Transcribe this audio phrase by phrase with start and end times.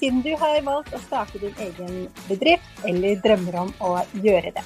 [0.00, 3.90] siden du har valgt å starte din egen bedrift eller drømmer om å
[4.24, 4.64] gjøre det.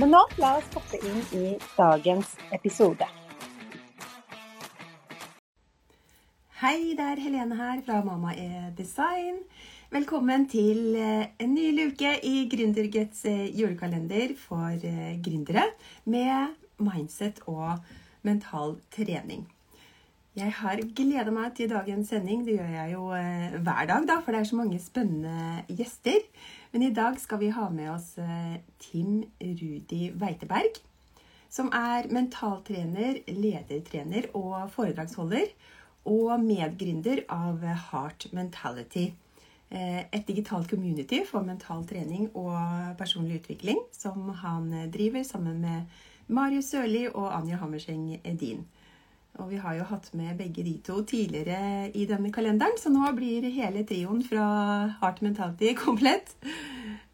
[0.00, 1.44] Men nå la oss hoppe inn i
[1.76, 3.06] dagens episode.
[6.64, 9.42] Hei, det er Helene her fra Mamma er design.
[9.92, 15.68] Velkommen til eh, en ny luke i Gründergets eh, julekalender for eh, gründere
[16.08, 17.84] med mindset og
[18.24, 19.44] mental trening.
[20.34, 22.40] Jeg har gleda meg til dagens sending.
[22.42, 26.26] Det gjør jeg jo eh, hver dag, da, for det er så mange spennende gjester.
[26.72, 30.80] Men i dag skal vi ha med oss eh, Tim Rudi Weiteberg.
[31.46, 35.54] Som er mentaltrener, ledertrener og foredragsholder.
[36.10, 39.12] Og medgründer av Heart Mentality.
[39.70, 46.26] Eh, et digitalt community for mental trening og personlig utvikling som han driver sammen med
[46.26, 48.66] Marius Sørli og Anja Hammerseng Edin.
[49.34, 53.08] Og vi har jo hatt med begge de to tidligere i denne kalenderen, så nå
[53.16, 54.44] blir hele trioen fra
[55.00, 56.36] Heart Mentality komplett.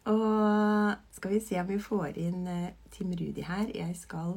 [0.05, 3.67] Og skal vi se om vi får inn eh, Tim Rudi her.
[3.73, 4.35] Jeg skal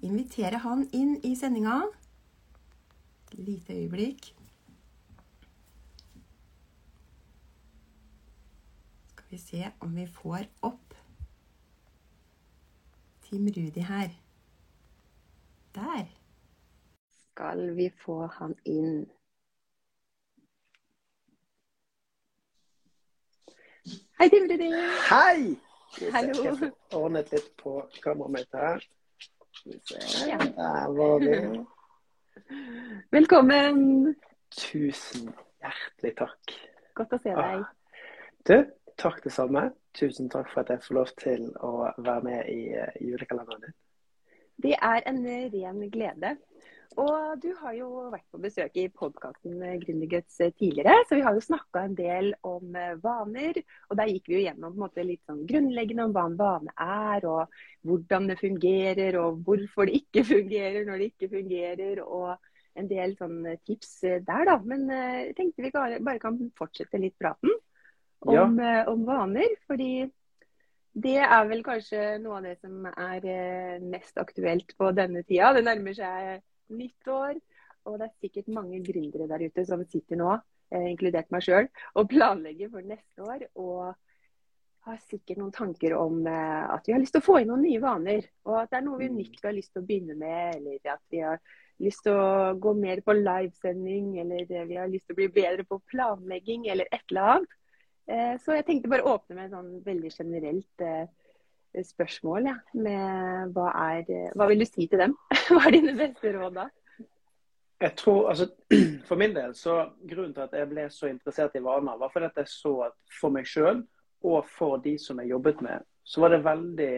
[0.00, 1.82] invitere han inn i sendinga.
[3.36, 4.30] Lite øyeblikk.
[9.12, 10.96] Skal vi se om vi får opp
[13.28, 14.08] Tim Rudi her.
[15.74, 16.08] Der
[17.40, 19.06] skal vi få han inn.
[24.18, 24.68] Hei, Timrudi.
[25.08, 25.56] Hei!
[26.12, 26.34] Hallo.
[26.44, 28.84] Jeg får ordnet litt på kameraet mitt her.
[29.64, 31.38] Der var vi.
[33.16, 33.80] Velkommen.
[34.52, 35.32] Tusen
[35.64, 36.54] hjertelig takk.
[37.00, 37.64] Godt å se deg.
[38.44, 38.56] Du,
[39.00, 39.70] takk det samme.
[39.96, 43.78] Tusen takk for at jeg får lov til å være med i uh, julekalenderen din.
[44.60, 46.36] Det er en ren glede.
[46.98, 51.44] Og du har jo vært på besøk i podkasten Gründerguts tidligere, så vi har jo
[51.44, 53.60] snakka en del om eh, vaner.
[53.88, 57.28] Og der gikk vi jo gjennom måte, litt sånn grunnleggende om hva en vane er,
[57.30, 62.02] og hvordan det fungerer, og hvorfor det ikke fungerer når det ikke fungerer.
[62.06, 62.36] og
[62.78, 64.58] en del sånne tips eh, der, da.
[64.62, 67.50] Men eh, jeg tenkte vi bare kan fortsette litt praten
[68.26, 68.84] om, ja.
[68.90, 69.58] om vaner.
[69.70, 70.08] Fordi
[71.00, 73.26] det er vel kanskje noe av det som er
[73.82, 75.52] mest aktuelt på denne tida.
[75.54, 76.40] Det nærmer seg
[76.74, 77.40] nytt år.
[77.88, 80.34] Og det er sikkert mange gründere der ute som sitter nå,
[80.74, 83.46] eh, inkludert meg sjøl, og planlegger for neste år.
[83.60, 83.94] Og
[84.88, 87.64] har sikkert noen tanker om eh, at vi har lyst til å få inn noen
[87.66, 88.28] nye vaner.
[88.48, 90.94] Og at det er noe vi nytt vi har lyst til å begynne med, eller
[90.94, 91.40] at vi har
[91.80, 95.66] lyst til å gå mer på livesending, eller vi har lyst til å bli bedre
[95.68, 97.56] på planlegging, eller et eller annet.
[98.10, 101.04] Eh, så jeg tenkte bare å åpne med en sånn veldig generelt eh,
[101.86, 105.16] spørsmål ja, med hva, er, hva vil du si til dem?
[105.50, 106.66] Hva er dine beste råd da?
[107.80, 108.48] Jeg tror, altså,
[109.08, 109.76] For min del så
[110.08, 112.98] grunnen til at jeg ble så interessert i vaner, var fordi at jeg så at
[113.20, 113.84] for meg sjøl
[114.26, 116.92] og for de som jeg jobbet med, så var det veldig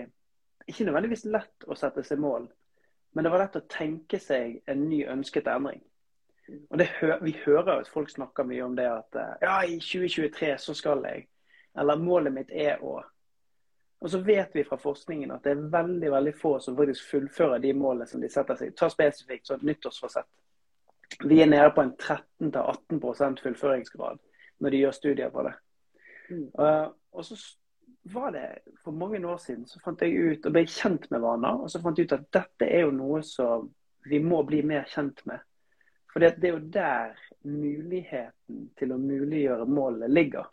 [0.66, 2.44] Ikke nødvendigvis lett å sette seg mål,
[3.12, 5.80] men det var lett å tenke seg en ny ønsket endring.
[6.70, 6.86] Og det,
[7.22, 11.26] Vi hører at folk snakker mye om det at ja, i 2023 så skal jeg.
[11.78, 13.00] Eller målet mitt er å
[14.02, 17.60] og så vet vi fra forskningen at det er veldig veldig få som faktisk fullfører
[17.62, 18.72] de målene som de setter seg.
[18.74, 20.26] Ta spesifikt sånn nyttårsforsett.
[21.22, 24.18] Vi er nede på en 13-18% fullføringsgrad
[24.62, 25.52] når de gjør studier på det.
[26.32, 26.48] Mm.
[26.58, 27.38] Uh, og så
[28.10, 28.46] var det
[28.82, 31.62] For mange år siden så fant jeg ut og ble kjent med vaner.
[31.62, 33.68] Og så fant jeg ut at dette er jo noe som
[34.10, 35.46] vi må bli mer kjent med.
[36.10, 37.14] For det er jo der
[37.46, 40.50] muligheten til å muliggjøre målene ligger.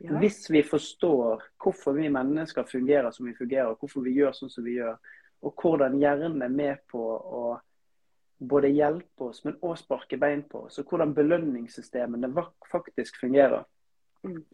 [0.00, 0.18] Ja.
[0.18, 4.64] Hvis vi forstår hvorfor vi mennesker fungerer som vi fungerer, hvorfor vi gjør sånn som
[4.64, 4.96] vi gjør,
[5.44, 7.42] og hvordan hjernen er med på å
[8.40, 12.30] både hjelpe oss, men også sparke bein på oss, og hvordan belønningssystemene
[12.72, 13.64] faktisk fungerer.
[14.24, 14.44] Mm.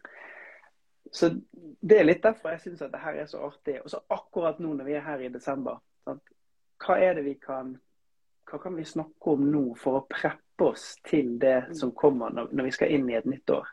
[1.11, 1.29] Så
[1.81, 3.77] Det er litt derfor jeg syns at det her er så artig.
[3.83, 6.33] Og så akkurat nå når vi er her i desember, sant?
[6.83, 7.77] hva er det vi kan
[8.47, 11.73] hva kan vi snakke om nå for å preppe oss til det mm.
[11.75, 13.67] som kommer når, når vi skal inn i et nytt år?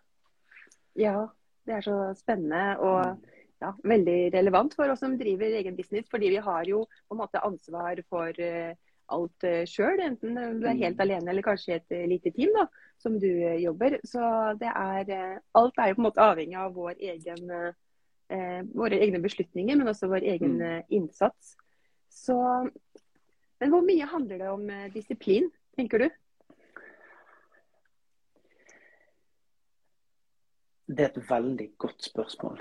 [0.99, 1.29] Ja,
[1.67, 3.21] det er så spennende og mm.
[3.65, 6.09] ja, veldig relevant for oss som driver egen business.
[6.11, 8.73] Fordi vi har jo på en måte ansvar for uh,
[9.15, 11.05] alt uh, sjøl, enten du er helt mm.
[11.07, 12.67] alene eller kanskje et uh, lite team da,
[13.01, 13.31] som du
[13.63, 13.99] jobber.
[14.07, 14.23] Så
[14.61, 17.51] det er Alt er jo på en måte avhengig av vår egen,
[18.75, 20.93] våre egne beslutninger, men også vår egen mm.
[20.97, 21.55] innsats.
[22.11, 22.37] Så
[23.61, 25.47] Men hvor mye handler det om disiplin,
[25.77, 26.09] tenker du?
[30.87, 32.61] Det er et veldig godt spørsmål.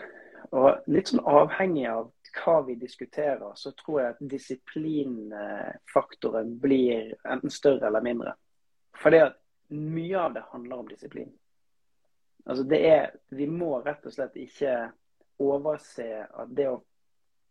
[0.53, 7.49] Og litt sånn avhengig av hva vi diskuterer, så tror jeg at disiplinfaktoren blir enten
[7.53, 8.31] større eller mindre.
[8.97, 9.35] For det at
[9.73, 11.31] mye av det handler om disiplin.
[12.45, 14.91] Altså det er, Vi må rett og slett ikke
[15.39, 16.83] overse at det å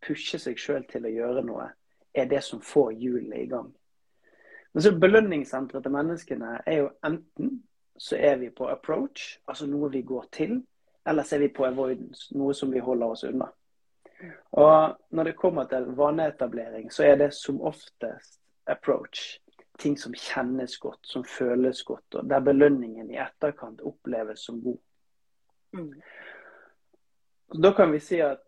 [0.03, 1.69] pushe seg sjøl til å gjøre noe,
[2.13, 3.73] er det som får hjulene i gang.
[4.73, 7.63] Men så Belønningssenteret til menneskene er jo enten
[7.97, 10.57] så er vi på approach, altså noe vi går til,
[11.07, 13.49] eller så er vi på avoidance, noe som vi holder oss unna.
[14.51, 19.39] Og Når det kommer til vaneetablering, så er det som oftest approach.
[19.79, 24.77] Ting som kjennes godt, som føles godt, og der belønningen i etterkant oppleves som god.
[25.73, 25.93] Mm.
[27.63, 28.43] Da kan vi si at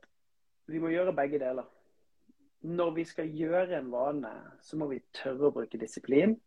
[0.68, 1.66] vi må gjøre begge deler.
[2.62, 4.32] Når vi skal gjøre en vane,
[4.62, 6.38] så må vi tørre å bruke disiplin.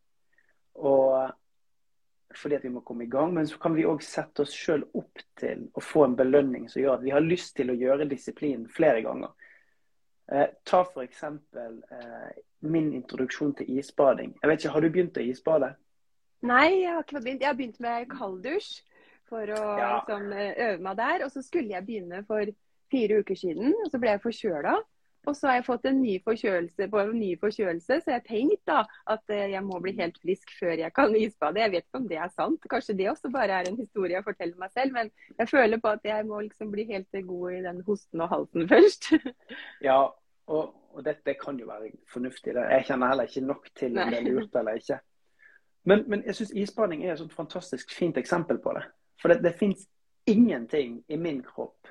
[0.75, 1.08] Og
[2.39, 3.35] fordi at vi må komme i gang.
[3.35, 6.83] Men så kan vi òg sette oss sjøl opp til å få en belønning som
[6.83, 9.35] gjør at vi har lyst til å gjøre disiplin flere ganger.
[10.33, 11.23] Eh, ta f.eks.
[11.25, 12.31] Eh,
[12.69, 14.35] min introduksjon til isbading.
[14.43, 15.73] Jeg vet ikke, Har du begynt å isbade?
[16.47, 17.43] Nei, jeg har ikke begynt.
[17.43, 18.71] Jeg har begynt med kalddusj
[19.29, 19.91] for å ja.
[19.99, 21.25] liksom, eh, øve meg der.
[21.25, 22.55] Og så skulle jeg begynne for
[22.93, 24.77] fire uker siden, og så ble jeg forkjøla.
[25.29, 28.63] Og så har jeg fått en ny forkjølelse en ny forkjølelse, så jeg har tenkt
[28.69, 28.79] da
[29.13, 31.61] at eh, jeg må bli helt frisk før jeg kan isbade.
[31.61, 32.65] Jeg vet ikke om det er sant.
[32.71, 34.95] Kanskje det også bare er en historie jeg forteller meg selv.
[34.97, 38.33] Men jeg føler på at jeg må liksom bli helt god i den hosten og
[38.33, 39.11] halsen først.
[39.85, 39.99] ja,
[40.49, 42.57] og, og dette kan jo være fornuftig.
[42.57, 45.01] Jeg kjenner heller ikke nok til om det er lurt eller ikke.
[45.89, 48.89] Men, men jeg syns isbading er et fantastisk fint eksempel på det.
[49.21, 49.85] For det, det fins
[50.29, 51.89] ingenting i min kropp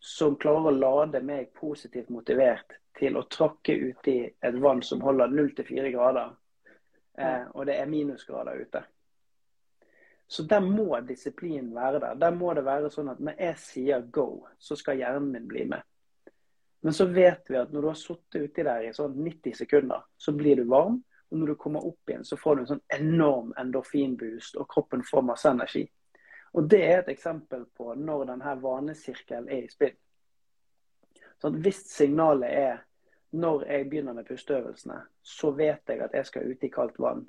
[0.00, 5.28] som klarer å lade meg positivt motivert til å tråkke uti et vann som holder
[5.28, 6.32] 0-4 grader,
[7.18, 8.82] eh, og det er minusgrader ute.
[10.30, 12.14] Så der må disiplinen være der.
[12.14, 15.64] Der må det være sånn at når jeg sier go, så skal hjernen min bli
[15.68, 15.82] med.
[16.80, 20.04] Men så vet vi at når du har sittet uti der i sånn 90 sekunder,
[20.16, 21.00] så blir du varm.
[21.30, 25.04] Og når du kommer opp igjen, så får du en sånn enorm endorfinboost, og kroppen
[25.06, 25.84] får masse energi.
[26.52, 29.96] Og Det er et eksempel på når denne vanesirkelen er i spill.
[31.38, 32.78] Så Hvis signalet er
[33.30, 37.28] når jeg begynner med pusteøvelsene, så vet jeg at jeg skal ut i kaldt vann.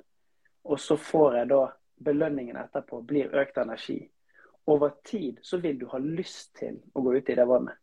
[0.64, 1.60] Og så får jeg da
[2.04, 4.10] belønningen etterpå, blir økt energi.
[4.66, 7.78] Over tid så vil du ha lyst til å gå ut i det vannet.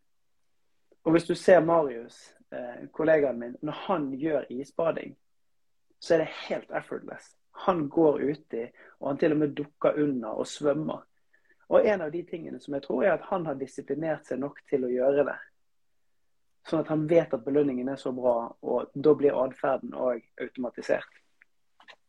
[1.03, 5.15] Og hvis du ser Marius, eh, kollegaen min, når han gjør isbading,
[6.00, 7.35] så er det helt effortless.
[7.65, 8.68] Han går uti,
[9.00, 11.06] og han til og med dukker under og svømmer.
[11.69, 14.62] Og en av de tingene som jeg tror er at han har disiplinert seg nok
[14.69, 15.38] til å gjøre det.
[16.69, 21.21] Sånn at han vet at belønningen er så bra, og da blir atferden òg automatisert.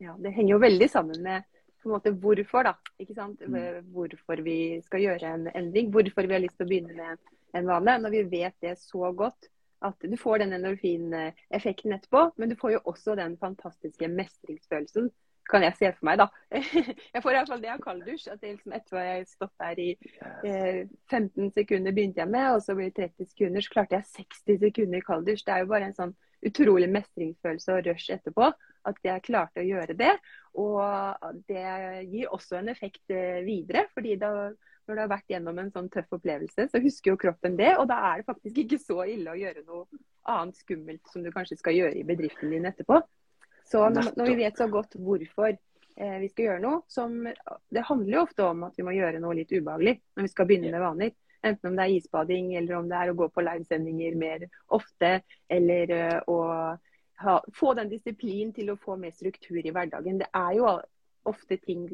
[0.01, 1.45] Ja, Det henger jo veldig sammen med
[1.89, 2.75] måte hvorfor, da.
[3.01, 3.41] ikke sant?
[3.41, 3.87] Mm.
[3.95, 5.91] Hvorfor vi skal gjøre en endring.
[5.95, 7.97] Hvorfor vi har lyst til å begynne med en vane.
[8.03, 9.49] Når vi vet det så godt
[9.81, 15.09] at du får den endorfineffekten etterpå, men du får jo også den fantastiske mestringsfølelsen
[15.51, 16.27] kan jeg se for meg, da.
[17.15, 18.31] Jeg får iallfall det av kalddusj.
[18.33, 19.91] At det liksom etter å ha stått der i
[20.47, 20.81] eh,
[21.11, 24.65] 15 sekunder begynte jeg med, og så blir det 30 sekunder, så klarte jeg 60
[24.65, 25.45] sekunder i kalddusj.
[25.47, 26.17] Det er jo bare en sånn
[26.47, 28.49] utrolig mestringsfølelse og rush etterpå
[28.89, 30.15] at jeg klarte å gjøre det.
[30.61, 31.67] Og det
[32.09, 33.87] gir også en effekt eh, videre.
[33.95, 34.33] fordi da
[34.89, 37.77] når du har vært gjennom en sånn tøff opplevelse, så husker jo kroppen det.
[37.79, 39.85] Og da er det faktisk ikke så ille å gjøre noe
[40.31, 42.99] annet skummelt som du kanskje skal gjøre i bedriften din etterpå.
[43.71, 47.13] Så når, når, vi vet så godt hvorfor eh, vi skal gjøre noe som
[47.71, 50.49] Det handler jo ofte om at vi må gjøre noe litt ubehagelig når vi skal
[50.51, 51.13] begynne med vaner.
[51.47, 54.43] Enten om det er isbading, eller om det er å gå på livesendinger mer
[54.77, 55.13] ofte.
[55.49, 56.41] Eller uh, å
[57.23, 60.19] ha, få den disiplinen til å få mer struktur i hverdagen.
[60.21, 60.67] Det er jo
[61.31, 61.87] ofte ting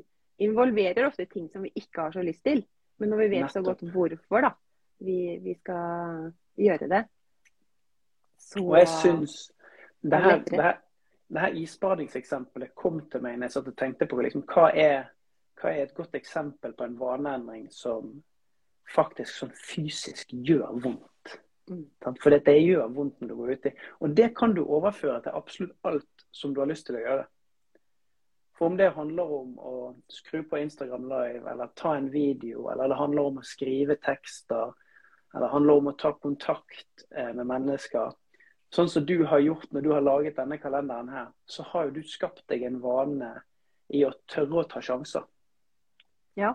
[0.43, 2.65] involverer ofte ting som vi ikke har så lyst til.
[2.99, 4.53] Men når vi vet så godt hvorfor da,
[5.05, 7.05] vi, vi skal gjøre det,
[8.41, 9.53] så Og jeg synes
[10.03, 10.77] det her, det her,
[11.29, 15.09] det her isbadingseksempelet kom til meg når jeg satt og tenkte på liksom, hva, er,
[15.59, 18.13] hva er et godt eksempel på en vaneendring som
[18.95, 21.39] faktisk sånn fysisk gjør vondt.
[21.67, 21.87] Mm.
[22.23, 23.73] For det gjør vondt når du går uti.
[23.99, 27.25] Og det kan du overføre til absolutt alt som du har lyst til å gjøre.
[28.57, 29.75] For om det handler om å
[30.09, 34.71] skru på Instagram live, eller ta en video, eller det handler om å skrive tekster,
[35.35, 38.15] eller det handler om å ta kontakt eh, med mennesker,
[38.75, 41.99] sånn som du har gjort når du har laget denne kalenderen her, så har jo
[41.99, 43.33] du skapt deg en vane
[43.95, 45.27] i å tørre å ta sjanser.
[46.37, 46.55] Ja.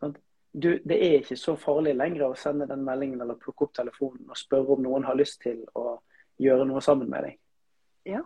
[0.00, 0.16] Sånn?
[0.56, 4.30] Du, det er ikke så farlig lenger å sende den meldingen eller plukke opp telefonen
[4.30, 5.98] og spørre om noen har lyst til å
[6.40, 7.36] gjøre noe sammen med deg.
[8.08, 8.22] Ja.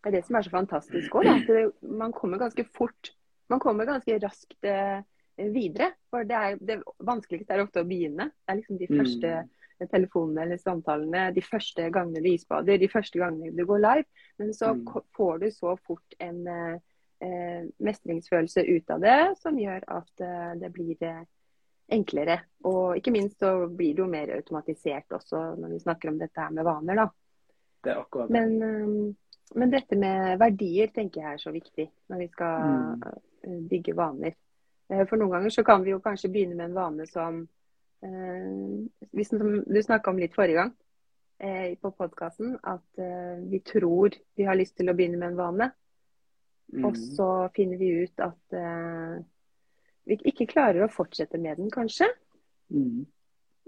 [0.00, 1.28] Det er det som er så fantastisk òg.
[1.84, 3.12] Man kommer ganske fort.
[3.52, 5.02] Man kommer ganske raskt eh,
[5.36, 5.92] videre.
[6.10, 8.30] For det, er, det vanskeligste er ofte å begynne.
[8.32, 9.56] Det er liksom de første Mm.
[9.88, 14.04] Telefonene eller samtalene, de første gangene du isbader, de første gangene du går live.
[14.38, 14.84] Men så Mm.
[15.16, 16.78] får du så fort en eh,
[17.22, 21.24] eh, mestringsfølelse ut av det, som gjør at eh, det blir eh,
[21.90, 22.40] enklere.
[22.64, 26.40] Og ikke minst så blir det jo mer automatisert også når vi snakker om dette
[26.40, 27.08] her med vaner, da.
[27.82, 28.32] Det er akkurat det.
[28.32, 29.14] Men, eh,
[29.54, 33.02] men dette med verdier tenker jeg er så viktig når vi skal Mm.
[33.44, 34.34] eh, bygge vaner.
[35.06, 37.48] For noen ganger så kan vi jo kanskje begynne med en vane som
[38.00, 40.72] du snakka om litt forrige gang
[41.40, 45.40] eh, på podkasten, at eh, vi tror vi har lyst til å begynne med en
[45.40, 45.70] vane.
[46.70, 46.84] Mm.
[46.86, 49.16] Og så finner vi ut at eh,
[50.08, 52.08] vi ikke klarer å fortsette med den, kanskje.
[52.72, 53.06] Mm.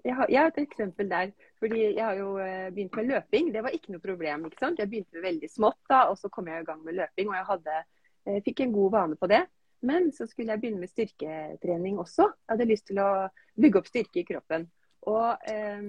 [0.03, 1.33] Jeg har, jeg har et eksempel der.
[1.63, 3.53] fordi Jeg har jo eh, begynt med løping.
[3.55, 4.47] Det var ikke noe problem.
[4.47, 4.79] ikke sant?
[4.79, 7.29] Jeg begynte med veldig smått, da, og så kom jeg i gang med løping.
[7.31, 7.83] Og jeg hadde,
[8.27, 9.45] eh, fikk en god vane på det.
[9.83, 12.29] Men så skulle jeg begynne med styrketrening også.
[12.31, 13.11] Jeg hadde lyst til å
[13.59, 14.69] bygge opp styrke i kroppen.
[15.11, 15.83] Og eh,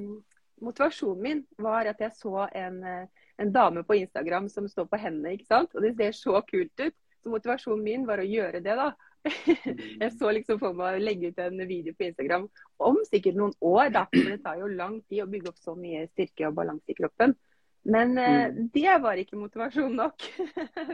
[0.63, 4.99] motivasjonen min var at jeg så en, eh, en dame på Instagram som står på
[5.01, 5.35] hendene.
[5.35, 5.75] ikke sant?
[5.75, 6.95] Og det ser så kult ut.
[7.23, 8.91] Så motivasjonen min var å gjøre det, da.
[10.03, 12.49] Jeg så liksom for meg å legge ut en video på Instagram
[12.83, 14.07] om sikkert noen år, da.
[14.11, 16.97] For det tar jo lang tid å bygge opp så mye styrke og balanse i
[16.97, 17.37] kroppen.
[17.83, 20.27] Men eh, det var ikke motivasjon nok.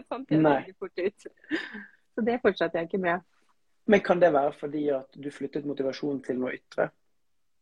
[0.09, 1.29] Fant jeg veldig fort ut.
[2.15, 3.25] Så det fortsatte jeg ikke med.
[3.89, 6.89] Men kan det være fordi at du flyttet motivasjonen til noe ytre?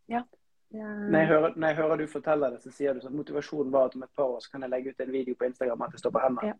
[0.09, 0.23] Ja.
[0.71, 3.87] Når jeg, hører, når jeg hører du forteller det, så sier du at motivasjonen var
[3.87, 5.95] at om et par år så kan jeg legge ut en video på Instagram at
[5.95, 6.47] det står på hendene.
[6.47, 6.53] Ja.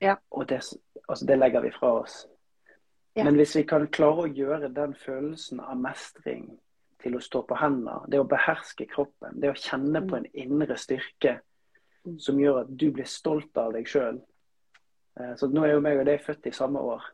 [0.00, 0.14] Ja.
[0.30, 0.60] Og det,
[1.08, 2.26] altså, det legger vi fra oss.
[3.16, 3.24] Ja.
[3.24, 6.48] Men hvis vi kan klare å gjøre den følelsen av mestring
[7.02, 10.76] til å stå på hendene, det å beherske kroppen, det å kjenne på en indre
[10.76, 11.38] styrke
[12.04, 12.18] Mm.
[12.18, 14.18] som gjør at du blir stolt av deg sjøl.
[15.38, 17.04] Så nå er jo meg og deg født i samme år.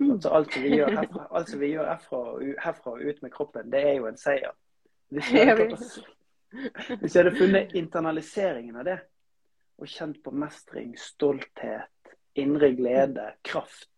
[0.00, 0.20] Mm.
[0.20, 2.20] Så alt vi gjør herfra, alt vi gjør herfra,
[2.64, 4.54] herfra og ut med kroppen, det er jo en seier.
[5.12, 8.98] Hvis vi hadde, hvis vi hadde funnet internaliseringen av det,
[9.80, 13.88] og kjent på mestring, stolthet, indre glede, kraft,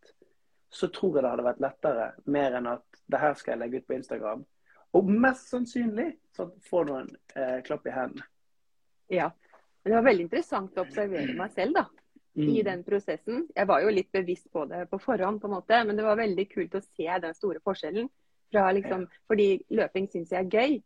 [0.73, 3.83] så tror jeg det hadde vært lettere, mer enn at det her skal jeg legge
[3.83, 4.45] ut på Instagram.
[4.97, 8.27] Og mest sannsynlig så får du en eh, klapp i hendene.
[9.13, 9.31] Ja.
[9.83, 11.85] Men det var veldig interessant å observere meg selv da,
[12.37, 12.65] i Mm.
[12.65, 13.47] den prosessen.
[13.55, 16.17] Jeg var jo litt bevisst på det på forhånd, på en måte, men det var
[16.17, 18.09] veldig kult å se den store forskjellen.
[18.53, 20.83] Fra liksom, fordi løping syns jeg er gøy,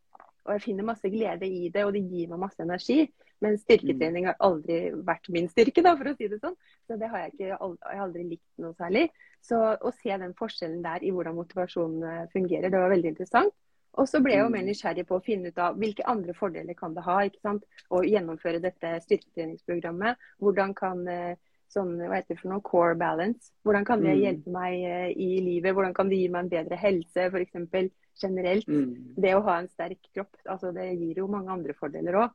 [0.47, 3.13] og jeg finner masse glede i det, og det gir meg masse energi.
[3.41, 6.55] Men styrketrening har aldri vært min styrke, da, for å si det sånn.
[6.87, 9.11] Så det har jeg ikke jeg har aldri likt noe særlig.
[9.43, 13.53] Så å se den forskjellen der i hvordan motivasjonen eh, fungerer, det var veldig interessant.
[13.97, 14.67] Og så ble jeg jo mer Mm.
[14.69, 17.65] nysgjerrig på å finne ut av hvilke andre fordeler kan det ha ikke sant?
[17.91, 20.17] å gjennomføre dette styrketreningsprogrammet.
[20.41, 21.37] Hvordan kan eh,
[21.73, 24.21] sånn, hva heter det for noe, core balance, hvordan kan det Mm.
[24.23, 25.75] hjelpe meg eh, i livet?
[25.75, 27.91] Hvordan kan det gi meg en bedre helse, f.eks.
[28.23, 28.67] generelt?
[28.69, 29.15] Mm.
[29.17, 32.31] Det å ha en sterk kropp, altså det gir jo mange andre fordeler òg.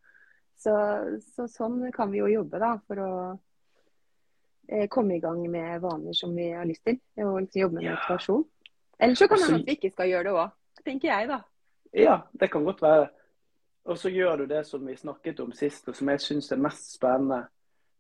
[0.57, 0.73] Så,
[1.35, 3.39] så sånn kan vi jo jobbe da, for å
[4.69, 6.99] eh, komme i gang med vaner som vi har lyst til.
[7.17, 7.95] Og liksom jobbe med Ja.
[7.95, 8.45] motivasjon.
[8.99, 10.51] Eller så kan det hende at vi ikke skal gjøre det òg,
[10.85, 11.39] tenker jeg da.
[11.91, 13.09] Ja, det kan godt være.
[13.83, 16.61] Og så gjør du det som vi snakket om sist, og som jeg syns er
[16.61, 17.43] mest spennende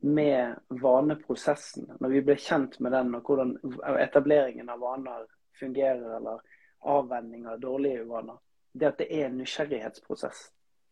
[0.01, 1.89] med vaneprosessen.
[1.99, 3.55] Når vi ble kjent med den, og hvordan
[4.01, 5.25] etableringen av vaner
[5.59, 6.41] fungerer, eller
[6.81, 8.37] avvenning av dårlige uvaner.
[8.73, 10.47] Det at det er en nysgjerrighetsprosess.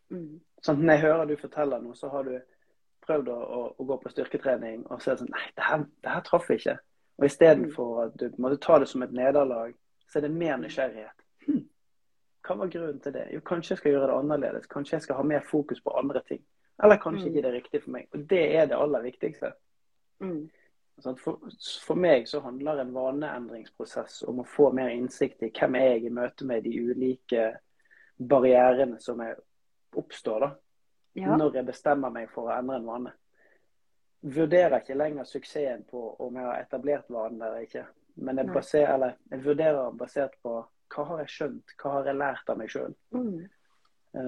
[0.09, 0.39] Mm.
[0.65, 2.35] Sånn, når jeg hører du forteller noe, så har du
[3.05, 6.25] prøvd å, å, å gå på styrketrening og se sånn Nei, det her, det her
[6.25, 6.75] traff ikke.
[7.19, 9.73] Og istedenfor at du måtte ta det som et nederlag,
[10.09, 11.25] så er det mer nysgjerrighet.
[11.47, 11.63] Hm.
[12.47, 13.27] Hva var grunnen til det?
[13.33, 14.67] Jo, kanskje jeg skal gjøre det annerledes.
[14.71, 16.43] Kanskje jeg skal ha mer fokus på andre ting.
[16.83, 17.33] Eller kanskje Mm.
[17.35, 18.07] ikke det er riktig for meg.
[18.13, 19.51] Og det er det aller viktigste.
[20.21, 20.49] Mm.
[20.99, 21.39] Sånn, For,
[21.85, 26.05] for meg så handler en vaneendringsprosess om å få mer innsikt i hvem er jeg
[26.05, 27.57] i møte med de ulike
[28.19, 29.35] barrierene som jeg
[29.95, 30.49] oppstår da,
[31.15, 31.35] Ja.
[31.37, 33.11] når jeg bestemmer meg for å endre en vane.
[34.23, 37.85] Vurderer ikke lenger suksessen på om jeg har etablert vanen eller ikke.
[38.19, 40.59] Men jeg, baser, eller, jeg vurderer basert på
[40.89, 42.95] hva har jeg skjønt, hva har jeg lært av meg sjøl.
[43.15, 43.45] Mm.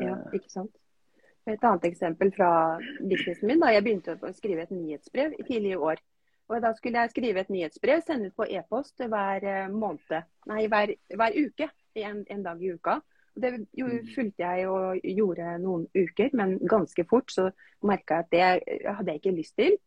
[0.01, 0.77] Ja, ikke sant.
[1.49, 3.61] Et annet eksempel fra businessen min.
[3.61, 6.01] da Jeg begynte å skrive et nyhetsbrev i tidlig i år.
[6.51, 10.65] Og Da skulle jeg skrive et nyhetsbrev, sende ut på e-post hver eh, måned, nei,
[10.67, 11.69] hver, hver uke.
[11.95, 12.99] En, en dag i uka.
[13.41, 17.49] Det jo, fulgte jeg og gjorde noen uker, men ganske fort så
[17.87, 19.77] merka jeg at det hadde jeg ikke lyst til.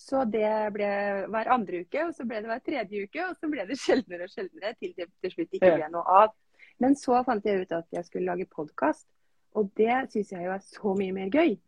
[0.00, 0.90] Så det ble
[1.28, 4.26] hver andre uke, og så ble det hver tredje uke, og så ble det sjeldnere
[4.26, 6.32] og sjeldnere til det til slutt ikke ble noe av.
[6.80, 9.04] Men så fant jeg ut at jeg skulle lage podkast,
[9.58, 11.58] og det syns jeg jo er så mye mer gøy.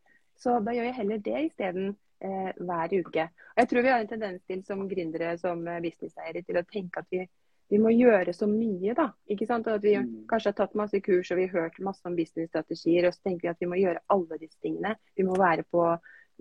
[0.41, 1.93] Så da gjør jeg heller det isteden
[2.25, 3.29] eh, hver uke.
[3.53, 7.05] Og jeg tror vi har en tendens til som gründere, som businesseiere, til å tenke
[7.05, 7.27] at vi,
[7.69, 9.11] vi, må gjøre så mye, da.
[9.29, 9.69] Ikke sant?
[9.69, 10.25] Og at vi mm.
[10.31, 13.51] kanskje har tatt masse kurs og vi har hørt masse om businessstrategier, og så tenker
[13.51, 14.97] vi at vi må gjøre alle disse tingene.
[15.19, 15.85] Vi må være på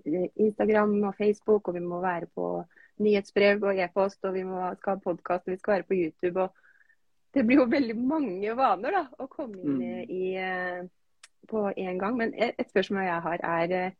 [0.04, 2.48] Instagram og Facebook, og vi må være på
[3.02, 6.42] nyhetsbrev og e-post, og vi må, skal ha podkast, og vi skal være på YouTube.
[6.42, 6.54] og
[7.34, 10.12] Det blir jo veldig mange vaner da, å komme inn mm.
[10.12, 10.82] i, eh,
[11.48, 12.16] på en gang.
[12.18, 13.98] Men et spørsmål jeg har er eh,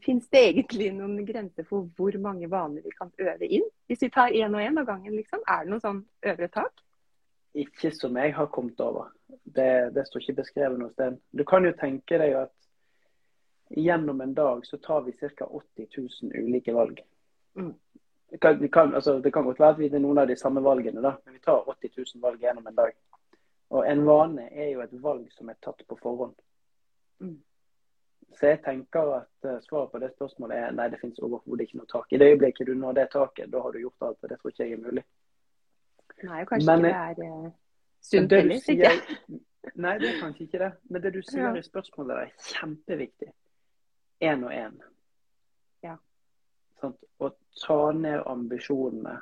[0.00, 3.66] Fins det egentlig noen grenser for hvor mange vaner vi kan øve inn?
[3.90, 5.42] Hvis vi tar én og én av gangen, liksom.
[5.44, 5.98] Er det noe sånn
[6.30, 6.80] øvre tak?
[7.58, 9.10] Ikke som jeg har kommet over.
[9.28, 11.18] Det, det står ikke beskrevet noe sted.
[11.36, 12.54] Du kan jo tenke deg at
[13.70, 15.46] gjennom en dag så tar vi ca.
[15.46, 15.86] 80
[16.22, 17.00] 000 ulike valg.
[17.54, 17.74] Mm.
[18.30, 20.62] Det, kan, kan, altså, det, kan, godt være at vi er noen av de samme
[20.62, 22.96] valgene, da, men vi tar 80 000 valg gjennom en dag.
[23.70, 26.34] Og en vane er jo et valg som er tatt på forhånd.
[27.20, 27.38] Mm.
[28.38, 31.80] Så jeg tenker at uh, svaret på det spørsmålet er nei, det finnes overhodet ikke
[31.80, 32.06] noe tak.
[32.10, 34.18] I det øyeblikket du når det taket, da har du gjort alt.
[34.22, 35.04] og Det tror ikke jeg er mulig.
[36.22, 37.52] Nei, kanskje men, ikke det er uh,
[38.10, 38.62] sunt heller.
[38.66, 39.14] sikkert.
[39.74, 40.72] nei, det er kanskje ikke det.
[40.90, 41.54] Men det du sier ja.
[41.54, 43.30] i spørsmålet er kjempeviktig
[44.20, 44.76] én og én.
[45.86, 45.96] Ja.
[46.80, 49.16] Sånn, og ta ned ambisjonene.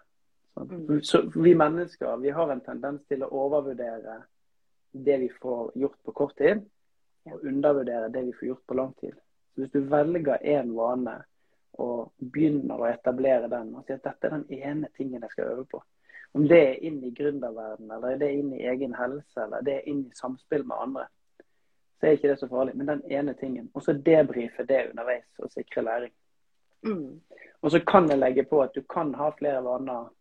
[0.55, 0.73] Sånn.
[0.73, 1.01] Mm.
[1.07, 4.19] Så vi mennesker vi har en tendens til å overvurdere
[4.93, 6.63] det vi får gjort på kort tid,
[7.29, 9.15] og undervurdere det vi får gjort på lang tid.
[9.55, 11.19] Så Hvis du velger én vane
[11.79, 15.53] og begynner å etablere den, og sier at dette er den ene tingen jeg skal
[15.53, 15.83] øve på,
[16.37, 19.79] om det er inn i gründerverdenen, eller det er inn i egen helse, eller det
[19.79, 21.07] er inn i samspill med andre,
[22.01, 22.77] så er ikke det så farlig.
[22.77, 23.71] Men den ene tingen.
[23.75, 26.13] Og så debrife det underveis og sikre læring.
[26.83, 27.21] Mm.
[27.61, 30.13] Og så kan jeg legge på at du kan ha flere vaner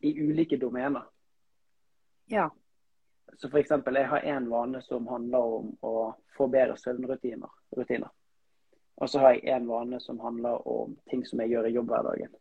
[0.00, 1.04] i ulike domener.
[2.30, 2.48] Ja.
[3.36, 3.70] Så f.eks.
[3.70, 7.50] jeg har én vane som handler om å få bedre søvnrutiner.
[7.76, 8.08] Rutiner.
[8.96, 12.32] Og så har jeg én vane som handler om ting som jeg gjør i jobbhverdagen.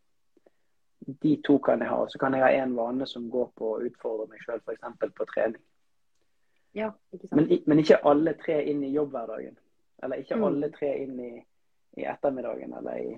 [1.22, 1.98] De to kan jeg ha.
[2.02, 5.12] Og så kan jeg ha én vane som går på å utfordre meg sjøl, f.eks.
[5.18, 5.62] på trening.
[6.76, 9.56] Ja, ikke men, men, ikke alle tre inn i jobbhverdagen.
[10.04, 10.44] Eller ikke mm.
[10.50, 11.32] alle tre inn i,
[11.98, 13.16] i ettermiddagen eller i,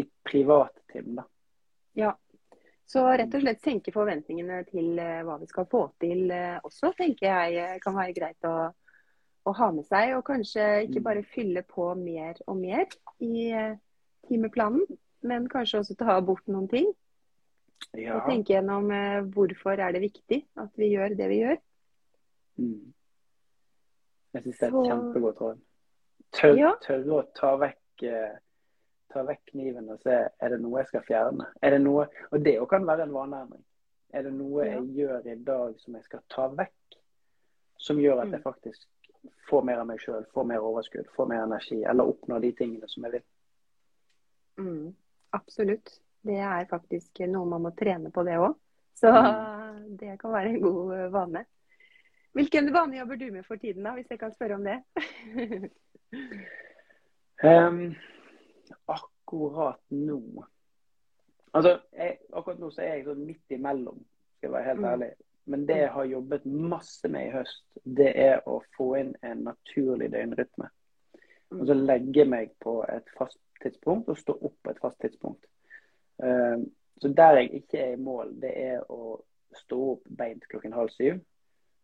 [0.00, 1.18] i privattim.
[1.98, 2.14] Ja.
[2.86, 6.92] Så rett og slett senke forventningene til uh, hva vi skal få til uh, også,
[6.98, 8.56] tenker jeg eh, kan være greit å,
[9.44, 10.12] å, ha med seg.
[10.18, 11.06] Og kanskje ikke mm.
[11.06, 12.84] bare fylle på mer og mer
[13.24, 13.48] i
[14.28, 14.84] timeplanen,
[15.24, 16.90] men kanskje også ta bort noen ting.
[17.92, 18.18] Ja.
[18.18, 18.88] Og tenke gjennom
[19.34, 21.58] hvorfor er det viktig at vi gjør det vi gjør.
[22.60, 22.94] Mm.
[24.34, 25.60] Jeg syns det er et kjempegodt råd.
[26.34, 26.72] Tørre ja.
[26.82, 28.32] tør å ta vekk, eh,
[29.12, 31.46] ta vekk kniven og se er det noe jeg skal fjerne.
[31.62, 33.62] Er det noe, og det kan være en vaneendring.
[34.14, 34.74] Er det noe ja.
[34.74, 36.98] jeg gjør i dag som jeg skal ta vekk,
[37.82, 38.46] som gjør at jeg mm.
[38.46, 42.52] faktisk får mer av meg sjøl, får mer overskudd, får mer energi, eller oppnår de
[42.58, 43.24] tingene som jeg vil?
[44.60, 44.92] Mm,
[45.36, 45.96] absolutt.
[46.24, 48.54] Det er faktisk noe man må trene på, det òg.
[48.98, 49.96] Så mm.
[50.00, 51.44] det kan være en god vane.
[52.34, 54.80] Hvilken vane jobber du med for tiden, da, hvis jeg kan spørre om det?
[57.50, 57.94] um,
[58.86, 60.22] akkurat nå
[61.54, 64.00] Altså, jeg, Akkurat nå så er jeg sånn midt imellom,
[64.36, 64.88] skal jeg være helt mm.
[64.90, 65.10] ærlig.
[65.46, 69.44] Men det jeg har jobbet masse med i høst, det er å få inn en
[69.46, 70.70] naturlig døgnrytme.
[71.52, 71.60] Mm.
[71.60, 75.46] Altså legge meg på et fast tidspunkt og stå opp på et fast tidspunkt.
[76.18, 76.66] Um,
[76.98, 79.20] så der jeg ikke er i mål, det er å
[79.54, 81.22] stå opp beint klokken halv syv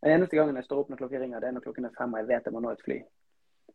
[0.03, 2.15] den eneste gangen jeg står opp når klokken ringer, det er når klokken er fem
[2.15, 2.99] og jeg vet jeg må nå et fly.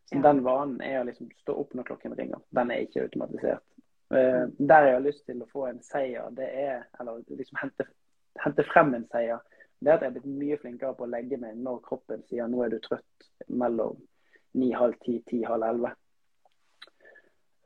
[0.06, 0.22] Så ja.
[0.22, 2.42] Den vanen er å liksom stå opp når klokken ringer.
[2.54, 3.62] Den er ikke automatisert.
[4.10, 7.86] Uh, der jeg har lyst til å få en seier, det er Eller liksom hente,
[8.38, 9.42] hente frem en seier.
[9.78, 12.46] Det er at jeg er blitt mye flinkere på å legge meg når kroppen sier
[12.48, 13.98] nå er du trøtt mellom
[14.56, 15.94] ni, halv ti, ti, halv elleve.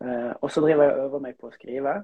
[0.00, 1.98] Uh, og så driver jeg og øver meg på å skrive.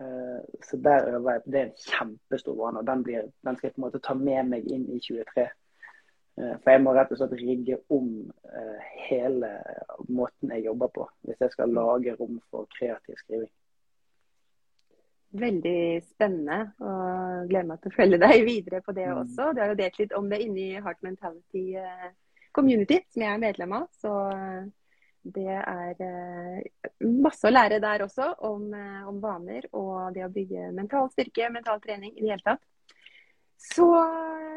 [0.00, 2.82] Uh, så der øver jeg Det er en kjempestor vane.
[2.82, 5.46] og den, blir, den skal jeg på en måte ta med meg inn i 23.
[6.36, 8.08] Eh, for jeg må rett og slett rigge om
[8.44, 9.52] eh, hele
[10.12, 13.52] måten jeg jobber på, hvis jeg skal lage rom for kreativ skriving.
[15.36, 19.22] Veldig spennende, og gleder meg til å følge deg videre på det mm.
[19.24, 19.50] også.
[19.52, 22.10] Du har jo delt litt om det inni Heart Mentality eh,
[22.56, 23.88] Community, som jeg er medlem av.
[23.96, 24.12] Så
[25.26, 25.98] det er
[27.02, 28.68] masse å lære der også om,
[29.10, 32.62] om vaner og det å bygge mental styrke, mental trening i det hele tatt.
[33.56, 33.86] Så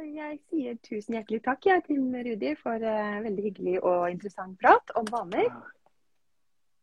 [0.05, 4.93] jeg sier tusen hjertelig takk jeg, til Rudi for uh, veldig hyggelig og interessant prat
[4.99, 5.49] om vaner.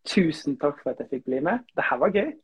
[0.07, 1.65] Tusen takk for at jeg fikk bli med.
[1.77, 2.35] Det her var gøy.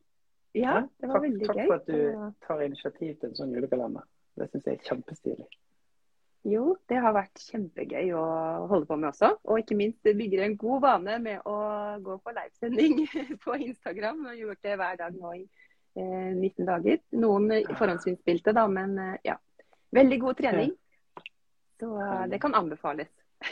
[0.59, 1.67] Ja, det var takk, veldig takk gøy.
[1.67, 4.09] for at du tar initiativ til en sånn julekalender.
[4.37, 5.49] Det syns jeg er kjempestilig.
[6.53, 8.23] Jo, det har vært kjempegøy å
[8.71, 9.31] holde på med også.
[9.47, 11.57] Og ikke minst bygger en god vane med å
[12.03, 13.05] gå på livesending
[13.45, 14.25] på Instagram.
[14.27, 16.99] Jeg har gjort det hver dag nå i eh, 19 dager.
[17.23, 19.39] Noen forhåndsinnspilte, da, men eh, ja.
[19.93, 20.73] Veldig god trening.
[21.81, 23.09] Så eh, det kan anbefales.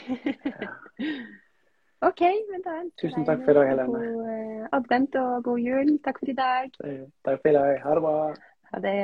[2.07, 3.91] OK, men da Tusen takk for i dag, Helene.
[3.91, 5.99] God eh, advent og god jul.
[6.05, 6.71] Takk for i dag.
[7.25, 7.73] Takk for i dag.
[7.83, 8.15] Ha det bra.
[8.71, 8.95] Ha det.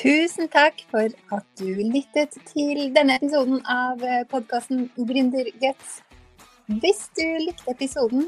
[0.00, 3.96] Tusen takk for at du lyttet til denne episoden av
[4.32, 5.88] podkasten Gründerguts.
[6.70, 8.24] Hvis du likte episoden,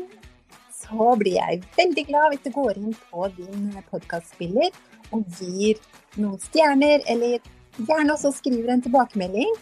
[0.83, 4.71] så blir jeg veldig glad hvis du går inn på din podkastspiller
[5.13, 5.81] og gir
[6.21, 7.39] noen stjerner, eller
[7.79, 9.53] gjerne også skriver en tilbakemelding.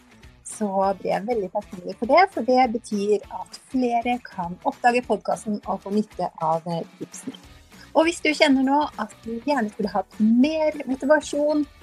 [0.51, 0.67] Så
[0.99, 5.85] blir jeg veldig takknemlig for det, for det betyr at flere kan oppdage podkasten og
[5.85, 6.67] få nytte av
[6.99, 7.37] tipsene.
[7.95, 11.65] Og hvis du kjenner nå at du gjerne skulle hatt mer motivasjon,